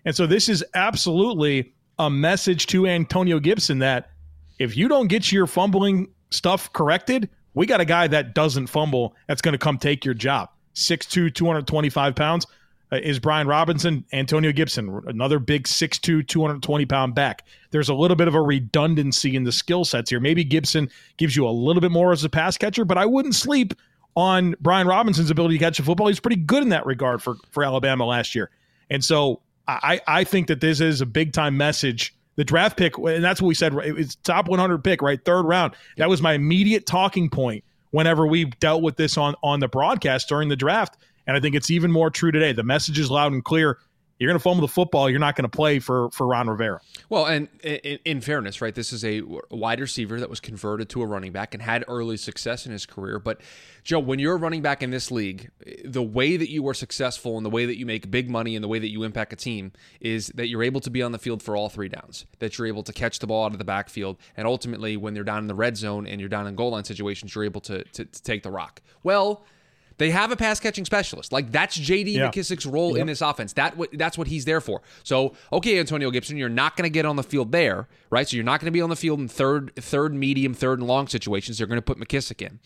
[0.04, 4.10] And so this is absolutely a message to Antonio Gibson that
[4.58, 9.14] if you don't get your fumbling stuff corrected, we got a guy that doesn't fumble
[9.26, 10.48] that's going to come take your job.
[10.74, 12.46] 6'2, 225 pounds
[12.92, 17.46] Uh, is Brian Robinson, Antonio Gibson, another big 6'2, 220 pound back.
[17.70, 20.18] There's a little bit of a redundancy in the skill sets here.
[20.18, 23.36] Maybe Gibson gives you a little bit more as a pass catcher, but I wouldn't
[23.36, 23.74] sleep
[24.16, 26.08] on Brian Robinson's ability to catch a football.
[26.08, 28.50] He's pretty good in that regard for, for Alabama last year.
[28.90, 32.14] And so I, I think that this is a big time message.
[32.36, 35.22] The draft pick, and that's what we said, it's top 100 pick, right?
[35.24, 35.74] Third round.
[35.96, 40.28] That was my immediate talking point whenever we dealt with this on, on the broadcast
[40.28, 40.96] during the draft.
[41.30, 42.52] And I think it's even more true today.
[42.52, 43.78] The message is loud and clear
[44.18, 45.08] you're going to fumble the football.
[45.08, 46.80] You're not going to play for for Ron Rivera.
[47.08, 51.02] Well, and in, in, fairness, right, this is a wide receiver that was converted to
[51.02, 53.20] a running back and had early success in his career.
[53.20, 53.42] But
[53.84, 55.52] Joe, when you're a running back in this league,
[55.84, 58.64] the way that you are successful and the way that you make big money and
[58.64, 61.18] the way that you impact a team is that you're able to be on the
[61.20, 62.26] field for all three downs.
[62.40, 65.22] That you're able to catch the ball out of the backfield, and ultimately, when they're
[65.22, 67.84] down in the red zone and you're down in goal line situations, you're able to,
[67.84, 68.82] to, to take the rock.
[69.04, 69.46] Well
[70.00, 71.30] they have a pass catching specialist.
[71.30, 72.30] Like that's JD yeah.
[72.30, 73.02] McKissic's role yep.
[73.02, 73.52] in this offense.
[73.52, 74.80] That that's what he's there for.
[75.04, 78.26] So, okay, Antonio Gibson, you're not going to get on the field there, right?
[78.26, 80.88] So you're not going to be on the field in third third medium, third and
[80.88, 81.58] long situations.
[81.58, 82.60] They're going to put McKissic in.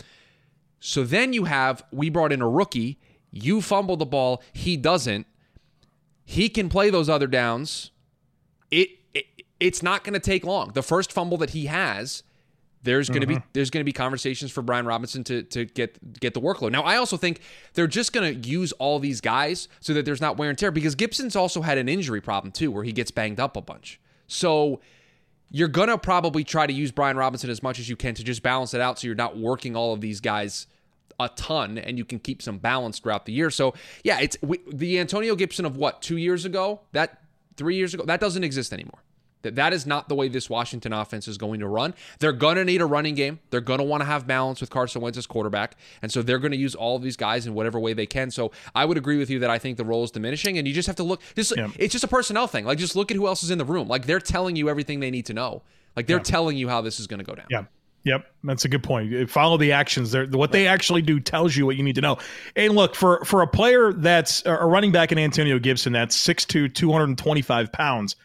[0.78, 3.00] So then you have we brought in a rookie,
[3.32, 5.26] you fumble the ball, he doesn't.
[6.24, 7.90] He can play those other downs.
[8.70, 9.26] It, it
[9.58, 10.70] it's not going to take long.
[10.72, 12.22] The first fumble that he has
[12.84, 13.48] there's going to be mm-hmm.
[13.52, 16.70] there's going to be conversations for Brian Robinson to to get get the workload.
[16.70, 17.40] Now, I also think
[17.72, 20.70] they're just going to use all these guys so that there's not wear and tear
[20.70, 24.00] because Gibson's also had an injury problem too, where he gets banged up a bunch.
[24.26, 24.80] So
[25.50, 28.24] you're going to probably try to use Brian Robinson as much as you can to
[28.24, 30.66] just balance it out, so you're not working all of these guys
[31.20, 33.50] a ton and you can keep some balance throughout the year.
[33.50, 37.22] So yeah, it's we, the Antonio Gibson of what two years ago that
[37.56, 39.03] three years ago that doesn't exist anymore.
[39.44, 41.94] That that is not the way this Washington offense is going to run.
[42.18, 43.38] They're going to need a running game.
[43.50, 46.38] They're going to want to have balance with Carson Wentz as quarterback, and so they're
[46.38, 48.30] going to use all of these guys in whatever way they can.
[48.30, 50.74] So I would agree with you that I think the role is diminishing, and you
[50.74, 51.20] just have to look.
[51.36, 51.68] Just yeah.
[51.78, 52.64] it's just a personnel thing.
[52.64, 53.86] Like just look at who else is in the room.
[53.86, 55.62] Like they're telling you everything they need to know.
[55.96, 56.22] Like they're yeah.
[56.24, 57.46] telling you how this is going to go down.
[57.50, 57.64] Yeah.
[58.04, 59.14] Yep, that's a good point.
[59.14, 60.10] Uh, follow the actions.
[60.10, 62.18] They're, what they actually do tells you what you need to know.
[62.54, 66.74] And look, for for a player that's a running back in Antonio Gibson that's 6'2",
[66.74, 68.16] 225 pounds,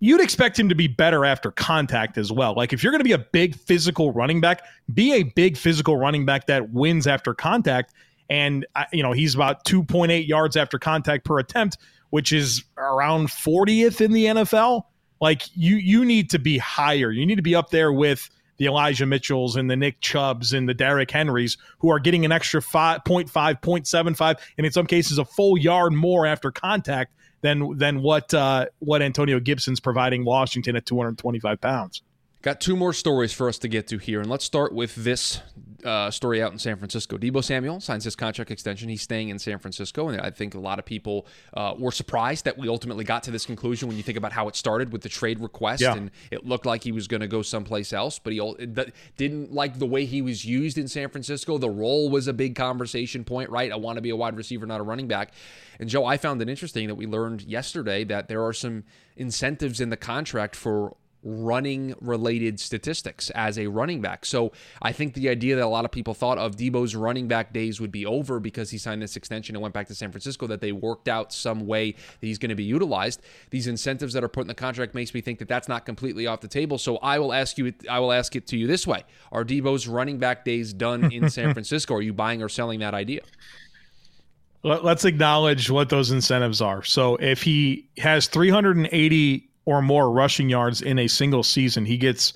[0.00, 2.54] you'd expect him to be better after contact as well.
[2.54, 5.96] Like if you're going to be a big physical running back, be a big physical
[5.96, 7.92] running back that wins after contact.
[8.28, 11.78] And uh, you know he's about 2.8 yards after contact per attempt,
[12.10, 14.84] which is around 40th in the NFL.
[15.20, 17.10] Like you, you need to be higher.
[17.10, 20.68] You need to be up there with the Elijah Mitchells and the Nick Chubbs and
[20.68, 25.18] the Derrick Henrys who are getting an extra 5, 0.5, 0.75, and in some cases
[25.18, 30.76] a full yard more after contact than than what uh, what Antonio Gibson's providing Washington
[30.76, 32.02] at 225 pounds.
[32.42, 35.42] Got two more stories for us to get to here, and let's start with this
[35.84, 37.16] uh, story out in San Francisco.
[37.18, 38.88] Deebo Samuel signs his contract extension.
[38.88, 42.44] He's staying in San Francisco, and I think a lot of people uh, were surprised
[42.44, 45.02] that we ultimately got to this conclusion when you think about how it started with
[45.02, 45.94] the trade request, yeah.
[45.94, 48.40] and it looked like he was going to go someplace else, but he
[49.16, 51.58] didn't like the way he was used in San Francisco.
[51.58, 53.72] The role was a big conversation point, right?
[53.72, 55.32] I want to be a wide receiver, not a running back.
[55.78, 58.84] And Joe, I found it interesting that we learned yesterday that there are some
[59.16, 64.24] incentives in the contract for running related statistics as a running back.
[64.24, 67.52] So I think the idea that a lot of people thought of Deebo's running back
[67.52, 70.46] days would be over because he signed this extension and went back to San Francisco,
[70.46, 73.20] that they worked out some way that he's going to be utilized.
[73.50, 76.26] These incentives that are put in the contract makes me think that that's not completely
[76.26, 76.78] off the table.
[76.78, 79.86] So I will ask you, I will ask it to you this way: Are Deebo's
[79.86, 81.94] running back days done in San Francisco?
[81.94, 83.20] Are you buying or selling that idea?
[84.62, 86.82] Let's acknowledge what those incentives are.
[86.82, 92.32] So if he has 380 or more rushing yards in a single season, he gets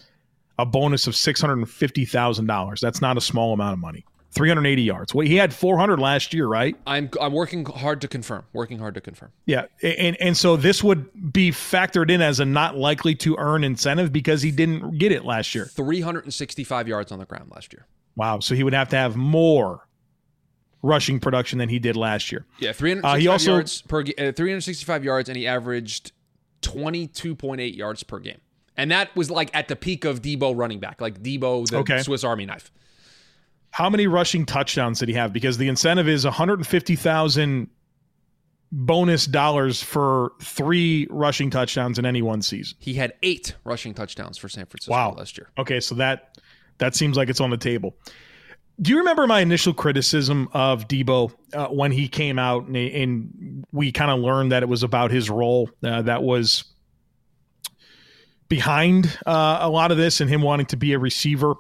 [0.58, 2.80] a bonus of six hundred and fifty thousand dollars.
[2.80, 4.04] That's not a small amount of money.
[4.34, 5.14] 380 yards.
[5.14, 6.76] Well, he had 400 last year, right?
[6.88, 8.44] I'm I'm working hard to confirm.
[8.52, 9.30] Working hard to confirm.
[9.46, 13.62] Yeah, and and so this would be factored in as a not likely to earn
[13.62, 15.66] incentive because he didn't get it last year.
[15.66, 17.86] 365 yards on the ground last year.
[18.16, 19.86] Wow, so he would have to have more
[20.82, 22.44] rushing production than he did last year.
[22.58, 26.12] Yeah, 365 uh, he also, yards per uh, 365 yards and he averaged
[26.64, 28.40] 22.8 yards per game.
[28.77, 32.03] And that was like at the peak of Deebo running back, like Deebo, the okay.
[32.03, 32.72] Swiss Army knife.
[33.70, 35.33] How many rushing touchdowns did he have?
[35.33, 37.68] Because the incentive is 150,000
[38.72, 42.77] bonus dollars for three rushing touchdowns in any one season.
[42.81, 45.14] He had eight rushing touchdowns for San Francisco wow.
[45.16, 45.50] last year.
[45.59, 46.38] Okay, so that
[46.79, 47.96] that seems like it's on the table.
[48.82, 53.64] Do you remember my initial criticism of Deebo uh, when he came out and, and
[53.72, 55.70] we kind of learned that it was about his role?
[55.82, 56.64] Uh, that was
[58.48, 61.54] behind uh, a lot of this and him wanting to be a receiver.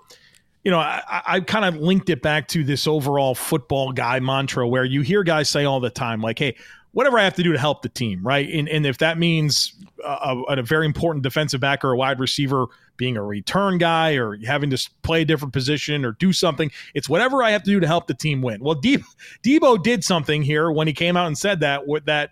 [0.64, 4.66] You know, I, I kind of linked it back to this overall football guy mantra
[4.66, 6.56] where you hear guys say all the time, like, hey,
[6.94, 8.48] whatever I have to do to help the team, right?
[8.48, 12.20] And, and if that means uh, a, a, very important defensive back or a wide
[12.20, 16.70] receiver being a return guy or having to play a different position or do something,
[16.94, 18.62] it's whatever I have to do to help the team win.
[18.62, 19.04] Well, Deebo,
[19.42, 22.30] Deebo did something here when he came out and said that that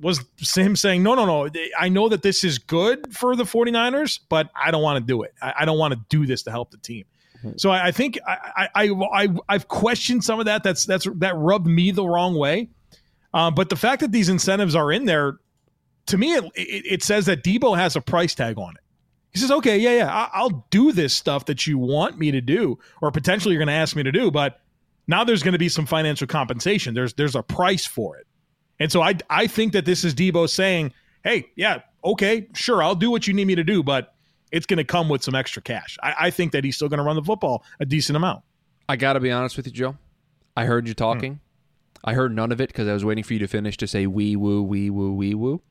[0.00, 0.24] was
[0.54, 4.50] him saying, no, no, no, I know that this is good for the 49ers, but
[4.54, 5.34] I don't want to do it.
[5.42, 7.04] I, I don't want to do this to help the team.
[7.38, 7.52] Mm-hmm.
[7.56, 10.62] So I, I think I, I, I, I've questioned some of that.
[10.62, 12.68] That's, that's, that rubbed me the wrong way.
[13.32, 15.38] Um, but the fact that these incentives are in there,
[16.06, 18.82] to me, it, it, it, says that Deebo has a price tag on it.
[19.32, 22.40] He says, okay, yeah, yeah, I, will do this stuff that you want me to
[22.40, 24.60] do, or potentially you're going to ask me to do, but
[25.06, 26.94] now there's going to be some financial compensation.
[26.94, 28.26] There's there's a price for it.
[28.80, 32.96] And so I I think that this is Deebo saying, hey, yeah, okay, sure, I'll
[32.96, 34.14] do what you need me to do, but
[34.50, 35.96] it's going to come with some extra cash.
[36.02, 38.42] I, I think that he's still going to run the football a decent amount.
[38.88, 39.96] I got to be honest with you, Joe.
[40.56, 41.34] I heard you talking.
[41.34, 41.49] Hmm.
[42.04, 44.06] I heard none of it because I was waiting for you to finish to say
[44.06, 45.62] wee woo, wee woo, wee woo.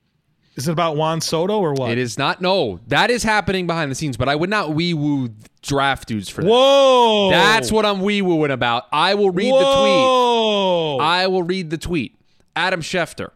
[0.56, 1.92] Is it about Juan Soto or what?
[1.92, 2.42] It is not.
[2.42, 5.30] No, that is happening behind the scenes, but I would not wee woo
[5.62, 6.50] draft dudes for that.
[6.50, 7.30] Whoa.
[7.32, 8.86] That's what I'm wee wooing about.
[8.92, 9.60] I will read Whoa.
[9.60, 11.08] the tweet.
[11.08, 12.15] I will read the tweet.
[12.56, 13.30] Adam Schefter.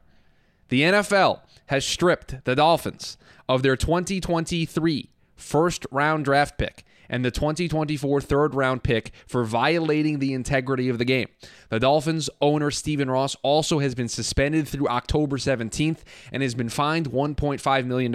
[0.69, 7.29] The NFL has stripped the Dolphins of their 2023 first round draft pick and the
[7.29, 11.27] 2024 third round pick for violating the integrity of the game.
[11.69, 15.99] The Dolphins owner Stephen Ross also has been suspended through October 17th
[16.31, 18.11] and has been fined $1.5 million.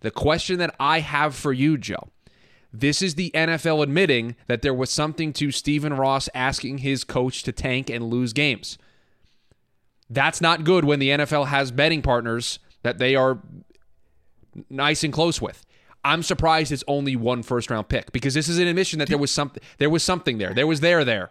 [0.00, 2.08] The question that I have for you, Joe,
[2.72, 7.44] this is the NFL admitting that there was something to Stephen Ross asking his coach
[7.44, 8.76] to tank and lose games.
[10.08, 13.38] That's not good when the NFL has betting partners that they are
[14.68, 15.64] nice and close with.
[16.04, 19.18] I'm surprised it's only one first round pick because this is an admission that there
[19.18, 20.54] was something there was something there.
[20.54, 21.30] There was there there.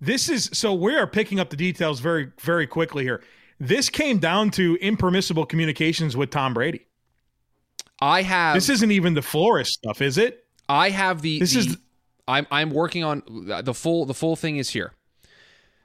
[0.00, 3.22] This is so we are picking up the details very very quickly here.
[3.58, 6.86] This came down to impermissible communications with Tom Brady.
[8.00, 10.44] I have This isn't even the Flores stuff, is it?
[10.68, 11.76] I have the This the, is
[12.28, 14.92] I'm I'm working on the full the full thing is here.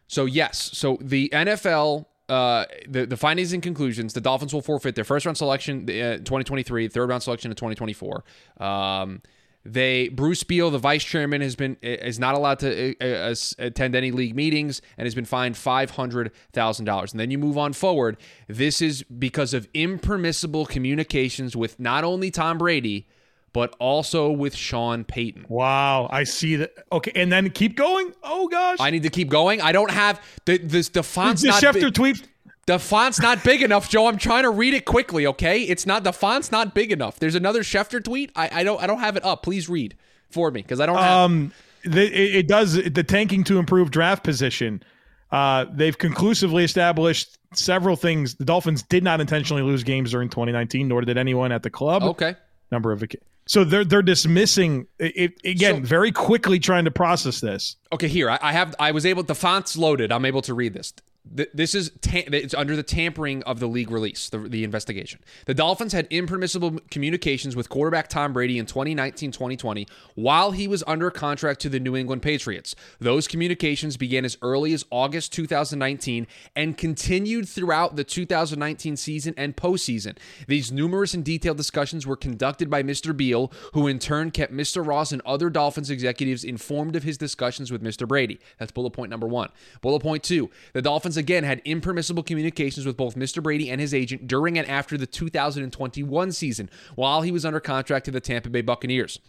[0.07, 4.95] So yes, so the NFL uh, the, the findings and conclusions, the Dolphins will forfeit
[4.95, 8.23] their first round selection uh, 2023, third round selection in 2024.
[8.57, 9.21] Um,
[9.65, 13.95] they Bruce Beal, the vice chairman, has been is not allowed to uh, uh attend
[13.95, 17.11] any league meetings and has been fined five hundred thousand dollars.
[17.11, 18.17] And then you move on forward.
[18.47, 23.07] This is because of impermissible communications with not only Tom Brady
[23.53, 25.45] but also with Sean Payton.
[25.49, 26.73] Wow, I see that.
[26.91, 28.13] Okay, and then keep going.
[28.23, 29.61] Oh gosh, I need to keep going.
[29.61, 31.93] I don't have the the, the font's the not Schefter big.
[31.93, 32.27] tweet.
[32.67, 34.07] The font's not big enough, Joe.
[34.07, 35.25] I'm trying to read it quickly.
[35.27, 37.19] Okay, it's not the font's not big enough.
[37.19, 38.31] There's another Schefter tweet.
[38.35, 39.43] I, I don't I don't have it up.
[39.43, 39.95] Please read
[40.29, 40.97] for me because I don't.
[40.97, 44.83] Have um, the, it, it does the tanking to improve draft position.
[45.31, 48.35] Uh, they've conclusively established several things.
[48.35, 52.03] The Dolphins did not intentionally lose games during 2019, nor did anyone at the club.
[52.03, 52.35] Okay.
[52.71, 53.03] Number of
[53.45, 57.75] so they're they're dismissing it, again so, very quickly trying to process this.
[57.91, 60.11] Okay, here I, I have I was able the font's loaded.
[60.11, 63.91] I'm able to read this this is ta- it's under the tampering of the league
[63.91, 65.19] release, the, the investigation.
[65.45, 71.11] The Dolphins had impermissible communications with quarterback Tom Brady in 2019-2020 while he was under
[71.11, 72.75] contract to the New England Patriots.
[72.99, 79.55] Those communications began as early as August 2019 and continued throughout the 2019 season and
[79.55, 80.17] postseason.
[80.47, 83.15] These numerous and detailed discussions were conducted by Mr.
[83.15, 84.85] Beal, who in turn kept Mr.
[84.85, 88.07] Ross and other Dolphins executives informed of his discussions with Mr.
[88.07, 88.39] Brady.
[88.57, 89.49] That's bullet point number 1.
[89.81, 90.49] Bullet point 2.
[90.73, 93.43] The Dolphins Dolphins again had impermissible communications with both Mr.
[93.43, 98.05] Brady and his agent during and after the 2021 season while he was under contract
[98.05, 99.19] to the Tampa Bay Buccaneers.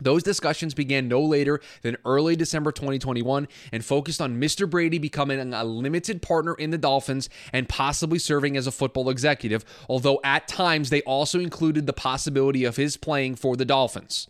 [0.00, 4.70] Those discussions began no later than early December 2021 and focused on Mr.
[4.70, 9.66] Brady becoming a limited partner in the Dolphins and possibly serving as a football executive,
[9.86, 14.28] although at times they also included the possibility of his playing for the Dolphins.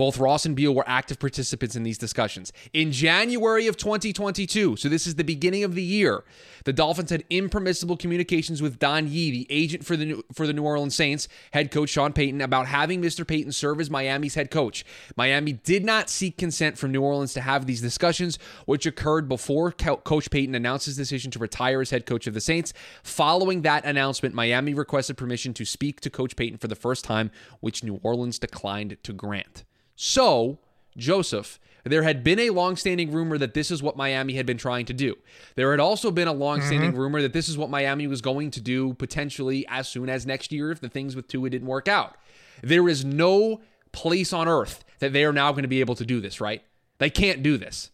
[0.00, 2.54] Both Ross and Beal were active participants in these discussions.
[2.72, 6.24] In January of 2022, so this is the beginning of the year,
[6.64, 10.54] the Dolphins had impermissible communications with Don Yee, the agent for the New, for the
[10.54, 13.28] New Orleans Saints, head coach Sean Payton, about having Mr.
[13.28, 14.86] Payton serve as Miami's head coach.
[15.16, 19.70] Miami did not seek consent from New Orleans to have these discussions, which occurred before
[19.70, 22.72] Coach Payton announced his decision to retire as head coach of the Saints.
[23.02, 27.30] Following that announcement, Miami requested permission to speak to Coach Payton for the first time,
[27.60, 29.64] which New Orleans declined to grant.
[30.02, 30.58] So,
[30.96, 34.86] Joseph, there had been a long-standing rumor that this is what Miami had been trying
[34.86, 35.14] to do.
[35.56, 36.98] There had also been a long-standing Mm-hmm.
[36.98, 40.52] rumor that this is what Miami was going to do potentially as soon as next
[40.52, 42.16] year if the things with Tua didn't work out.
[42.62, 43.60] There is no
[43.92, 46.62] place on earth that they are now going to be able to do this, right?
[46.96, 47.90] They can't do this.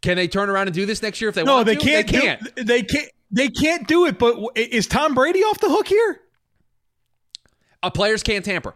[0.00, 1.84] Can they turn around and do this next year if they No, want they to?
[1.84, 2.06] can't.
[2.10, 2.54] They can't.
[2.56, 3.10] Do, they can't.
[3.30, 4.18] They can't do it.
[4.18, 6.20] But is Tom Brady off the hook here?
[7.82, 8.74] Uh, players can't tamper.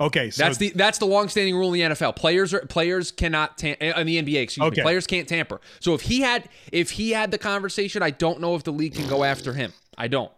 [0.00, 2.16] Okay, so That's the that's the longstanding rule in the NFL.
[2.16, 4.42] Players are players cannot tam- uh, in the NBA.
[4.42, 4.80] Excuse Okay.
[4.80, 4.82] me.
[4.82, 5.60] Players can't tamper.
[5.78, 8.94] So if he had if he had the conversation, I don't know if the league
[8.94, 9.72] can go after him.
[9.96, 10.32] I don't.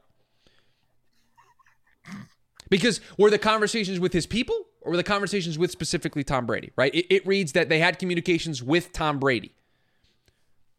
[2.68, 6.72] Because were the conversations with his people or were the conversations with specifically Tom Brady?
[6.76, 6.94] Right.
[6.94, 9.54] It, it reads that they had communications with Tom Brady.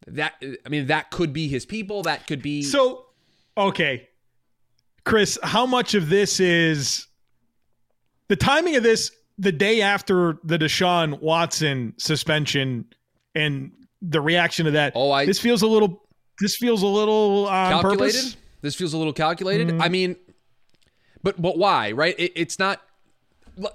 [0.06, 2.04] That I mean, that could be his people.
[2.04, 3.06] That could be So,
[3.58, 4.08] okay,
[5.04, 7.07] Chris, how much of this is
[8.28, 12.86] the timing of this the day after the Deshaun Watson suspension
[13.36, 13.72] and
[14.02, 14.94] the reaction to that?
[14.96, 16.04] Oh, I- this feels a little.
[16.40, 17.98] This feels a little on calculated.
[18.00, 18.30] purpose.
[18.32, 18.40] Mm-hmm.
[18.62, 19.82] This feels a little calculated.
[19.82, 20.16] I mean,
[21.24, 21.92] but but why?
[21.92, 22.16] Right?
[22.18, 22.82] It, it's not.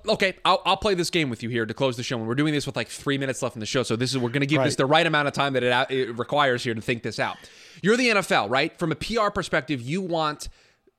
[0.08, 2.16] Okay, I'll, I'll play this game with you here to close the show.
[2.16, 4.18] And we're doing this with like three minutes left in the show, so this is
[4.18, 6.72] we're going to give this the right amount of time that it, it requires here
[6.72, 7.36] to think this out.
[7.82, 8.78] You're the NFL, right?
[8.78, 10.48] From a PR perspective, you want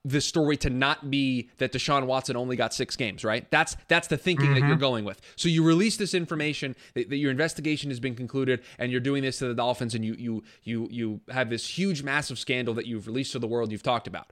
[0.06, 3.50] the story to not be that Deshaun Watson only got six games, right?
[3.52, 4.80] That's that's the thinking that you're mm-hmm.
[4.80, 5.22] going with.
[5.36, 9.24] So you release this information that, that your investigation has been concluded, and you're doing
[9.24, 12.86] this to the Dolphins, and you you you you have this huge, massive scandal that
[12.86, 13.72] you've released to the world.
[13.72, 14.32] You've talked about.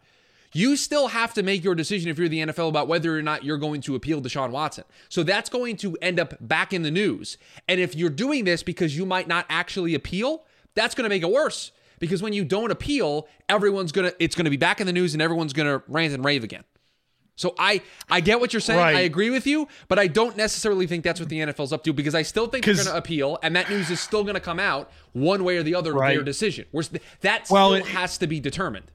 [0.53, 3.45] You still have to make your decision if you're the NFL about whether or not
[3.45, 4.83] you're going to appeal Deshaun Watson.
[5.07, 7.37] So that's going to end up back in the news.
[7.69, 10.43] And if you're doing this because you might not actually appeal,
[10.75, 11.71] that's going to make it worse.
[12.01, 15.21] Because when you don't appeal, everyone's gonna it's gonna be back in the news and
[15.21, 16.65] everyone's gonna rant and rave again.
[17.37, 18.79] So I I get what you're saying.
[18.79, 18.95] Right.
[18.97, 21.93] I agree with you, but I don't necessarily think that's what the NFL's up to
[21.93, 24.41] because I still think they're going to appeal, and that news is still going to
[24.41, 26.15] come out one way or the other Right.
[26.15, 26.65] their decision.
[26.71, 28.91] Whereas th- that Well, still it- has to be determined.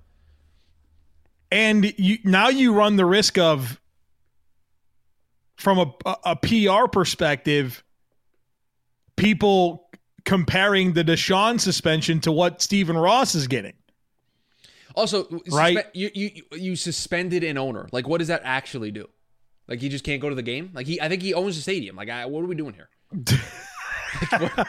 [1.51, 3.81] and you now you run the risk of
[5.57, 7.83] from a, a, a PR perspective,
[9.17, 9.86] people
[10.27, 13.73] comparing the Deshaun suspension to what Stephen Ross is getting.
[14.95, 15.77] Also, Right.
[15.79, 17.89] suspe- you, you you suspended an owner.
[17.93, 19.09] Like, what does that actually do?
[19.69, 20.71] Like, he just can't go to the game.
[20.75, 21.97] Like, he I think he owns the stadium.
[21.97, 22.89] Like, I, what are we doing here?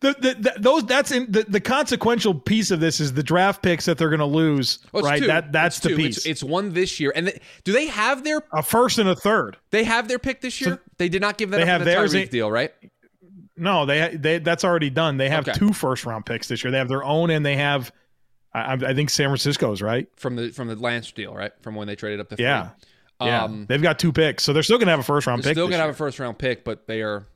[0.00, 3.62] The, the, the, those that's in the, the consequential piece of this is the draft
[3.62, 4.78] picks that they're going to lose.
[4.92, 5.26] Oh, right, two.
[5.26, 5.96] that that's It's the two.
[5.96, 6.16] piece.
[6.18, 9.16] It's, it's one this year, and they, do they have their a first and a
[9.16, 9.56] third.
[9.70, 10.80] they have their pick this year?
[10.98, 12.72] they did not give that they have the theirs Tyreek deal, right?
[13.56, 15.16] No, they they that's already done.
[15.16, 15.58] They have Okay.
[15.58, 16.70] two first round picks this year.
[16.70, 17.90] They have their own, and they have.
[18.52, 20.08] I, I think San Francisco's right.
[20.16, 21.52] From the from the Lance deal, right?
[21.62, 22.70] From when they traded up the Yeah,
[23.18, 23.28] three.
[23.28, 23.44] yeah.
[23.44, 25.50] Um, They've got two picks, so they're still going to have a first round They're
[25.50, 25.56] pick.
[25.56, 27.26] still gonna have a first round pick, but they are.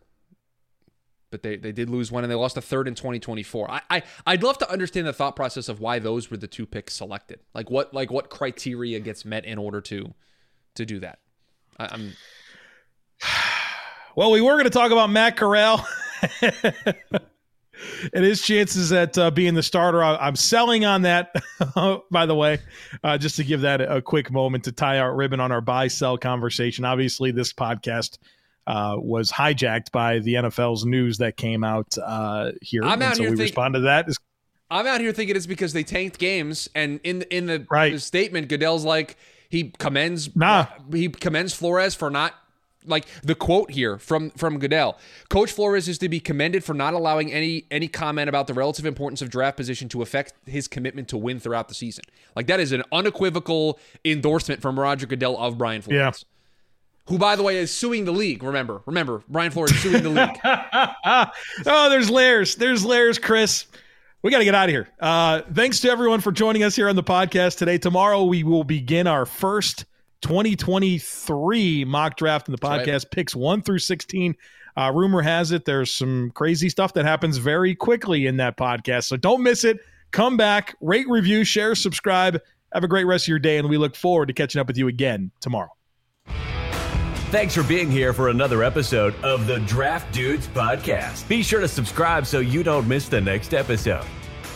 [1.31, 3.71] But they, they did lose one, and they lost a third in 2024.
[3.71, 6.66] I, I I'd love to understand the thought process of why those were the two
[6.66, 7.39] picks selected.
[7.55, 10.12] Like what like what criteria gets met in order to
[10.75, 11.18] to do that.
[11.79, 12.12] I, I'm
[14.16, 15.87] Well, we were going to talk about Matt Corral
[18.12, 20.03] and his chances at uh, being the starter.
[20.03, 21.35] I, I'm selling on that,
[22.11, 22.59] by the way,
[23.05, 25.61] uh, just to give that a, a quick moment to tie our ribbon on our
[25.61, 26.85] buy sell conversation.
[26.85, 28.18] Obviously, this podcast
[28.66, 32.83] uh, was hijacked by the NFL's news that came out uh, here.
[32.85, 34.09] I'm and out so here we think- responded to that.
[34.73, 37.93] I'm out here thinking it's because they tanked games, and in in the, Right.
[37.93, 39.16] the statement, Goodell's like
[39.49, 40.66] he commends Nah.
[40.93, 42.35] he commends Flores for not
[42.87, 44.99] like the quote here from from Goodell.
[45.28, 48.87] Coach Flores is to be commended for not allowing any any comment about the relative
[48.87, 52.05] importance of draft position to affect his commitment to win throughout the season.
[52.35, 55.99] Like that is an unequivocal endorsement from Roger Goodell of Brian Flores.
[55.99, 56.12] Yeah.
[57.09, 58.43] Who, by the way, is suing the league.
[58.43, 60.39] Remember, remember, Brian Flores suing the league.
[61.66, 62.55] oh, there's layers.
[62.55, 63.66] There's layers, Chris.
[64.22, 64.89] We got to get out of here.
[65.01, 67.78] Uh, thanks to everyone for joining us here on the podcast today.
[67.78, 69.87] Tomorrow we will begin our first
[70.23, 72.87] 2023 mock draft in the right.
[72.87, 74.35] podcast, picks one through 16.
[74.77, 79.05] Uh, rumor has it there's some crazy stuff that happens very quickly in that podcast.
[79.05, 79.79] So don't miss it.
[80.12, 82.41] Come back, rate, review, share, subscribe.
[82.73, 84.77] Have a great rest of your day, and we look forward to catching up with
[84.77, 85.71] you again tomorrow.
[87.31, 91.29] Thanks for being here for another episode of the Draft Dudes Podcast.
[91.29, 94.05] Be sure to subscribe so you don't miss the next episode.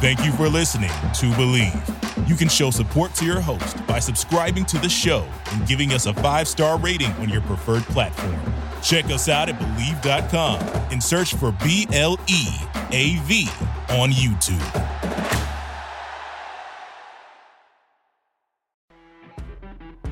[0.00, 2.28] Thank you for listening to Bleav.
[2.28, 6.06] You can show support to your host by subscribing to the show and giving us
[6.06, 8.40] a five star rating on your preferred platform.
[8.82, 10.60] Check us out at Bleav.com
[10.90, 12.46] and search for B L E
[12.92, 13.48] A V
[13.90, 15.19] on YouTube.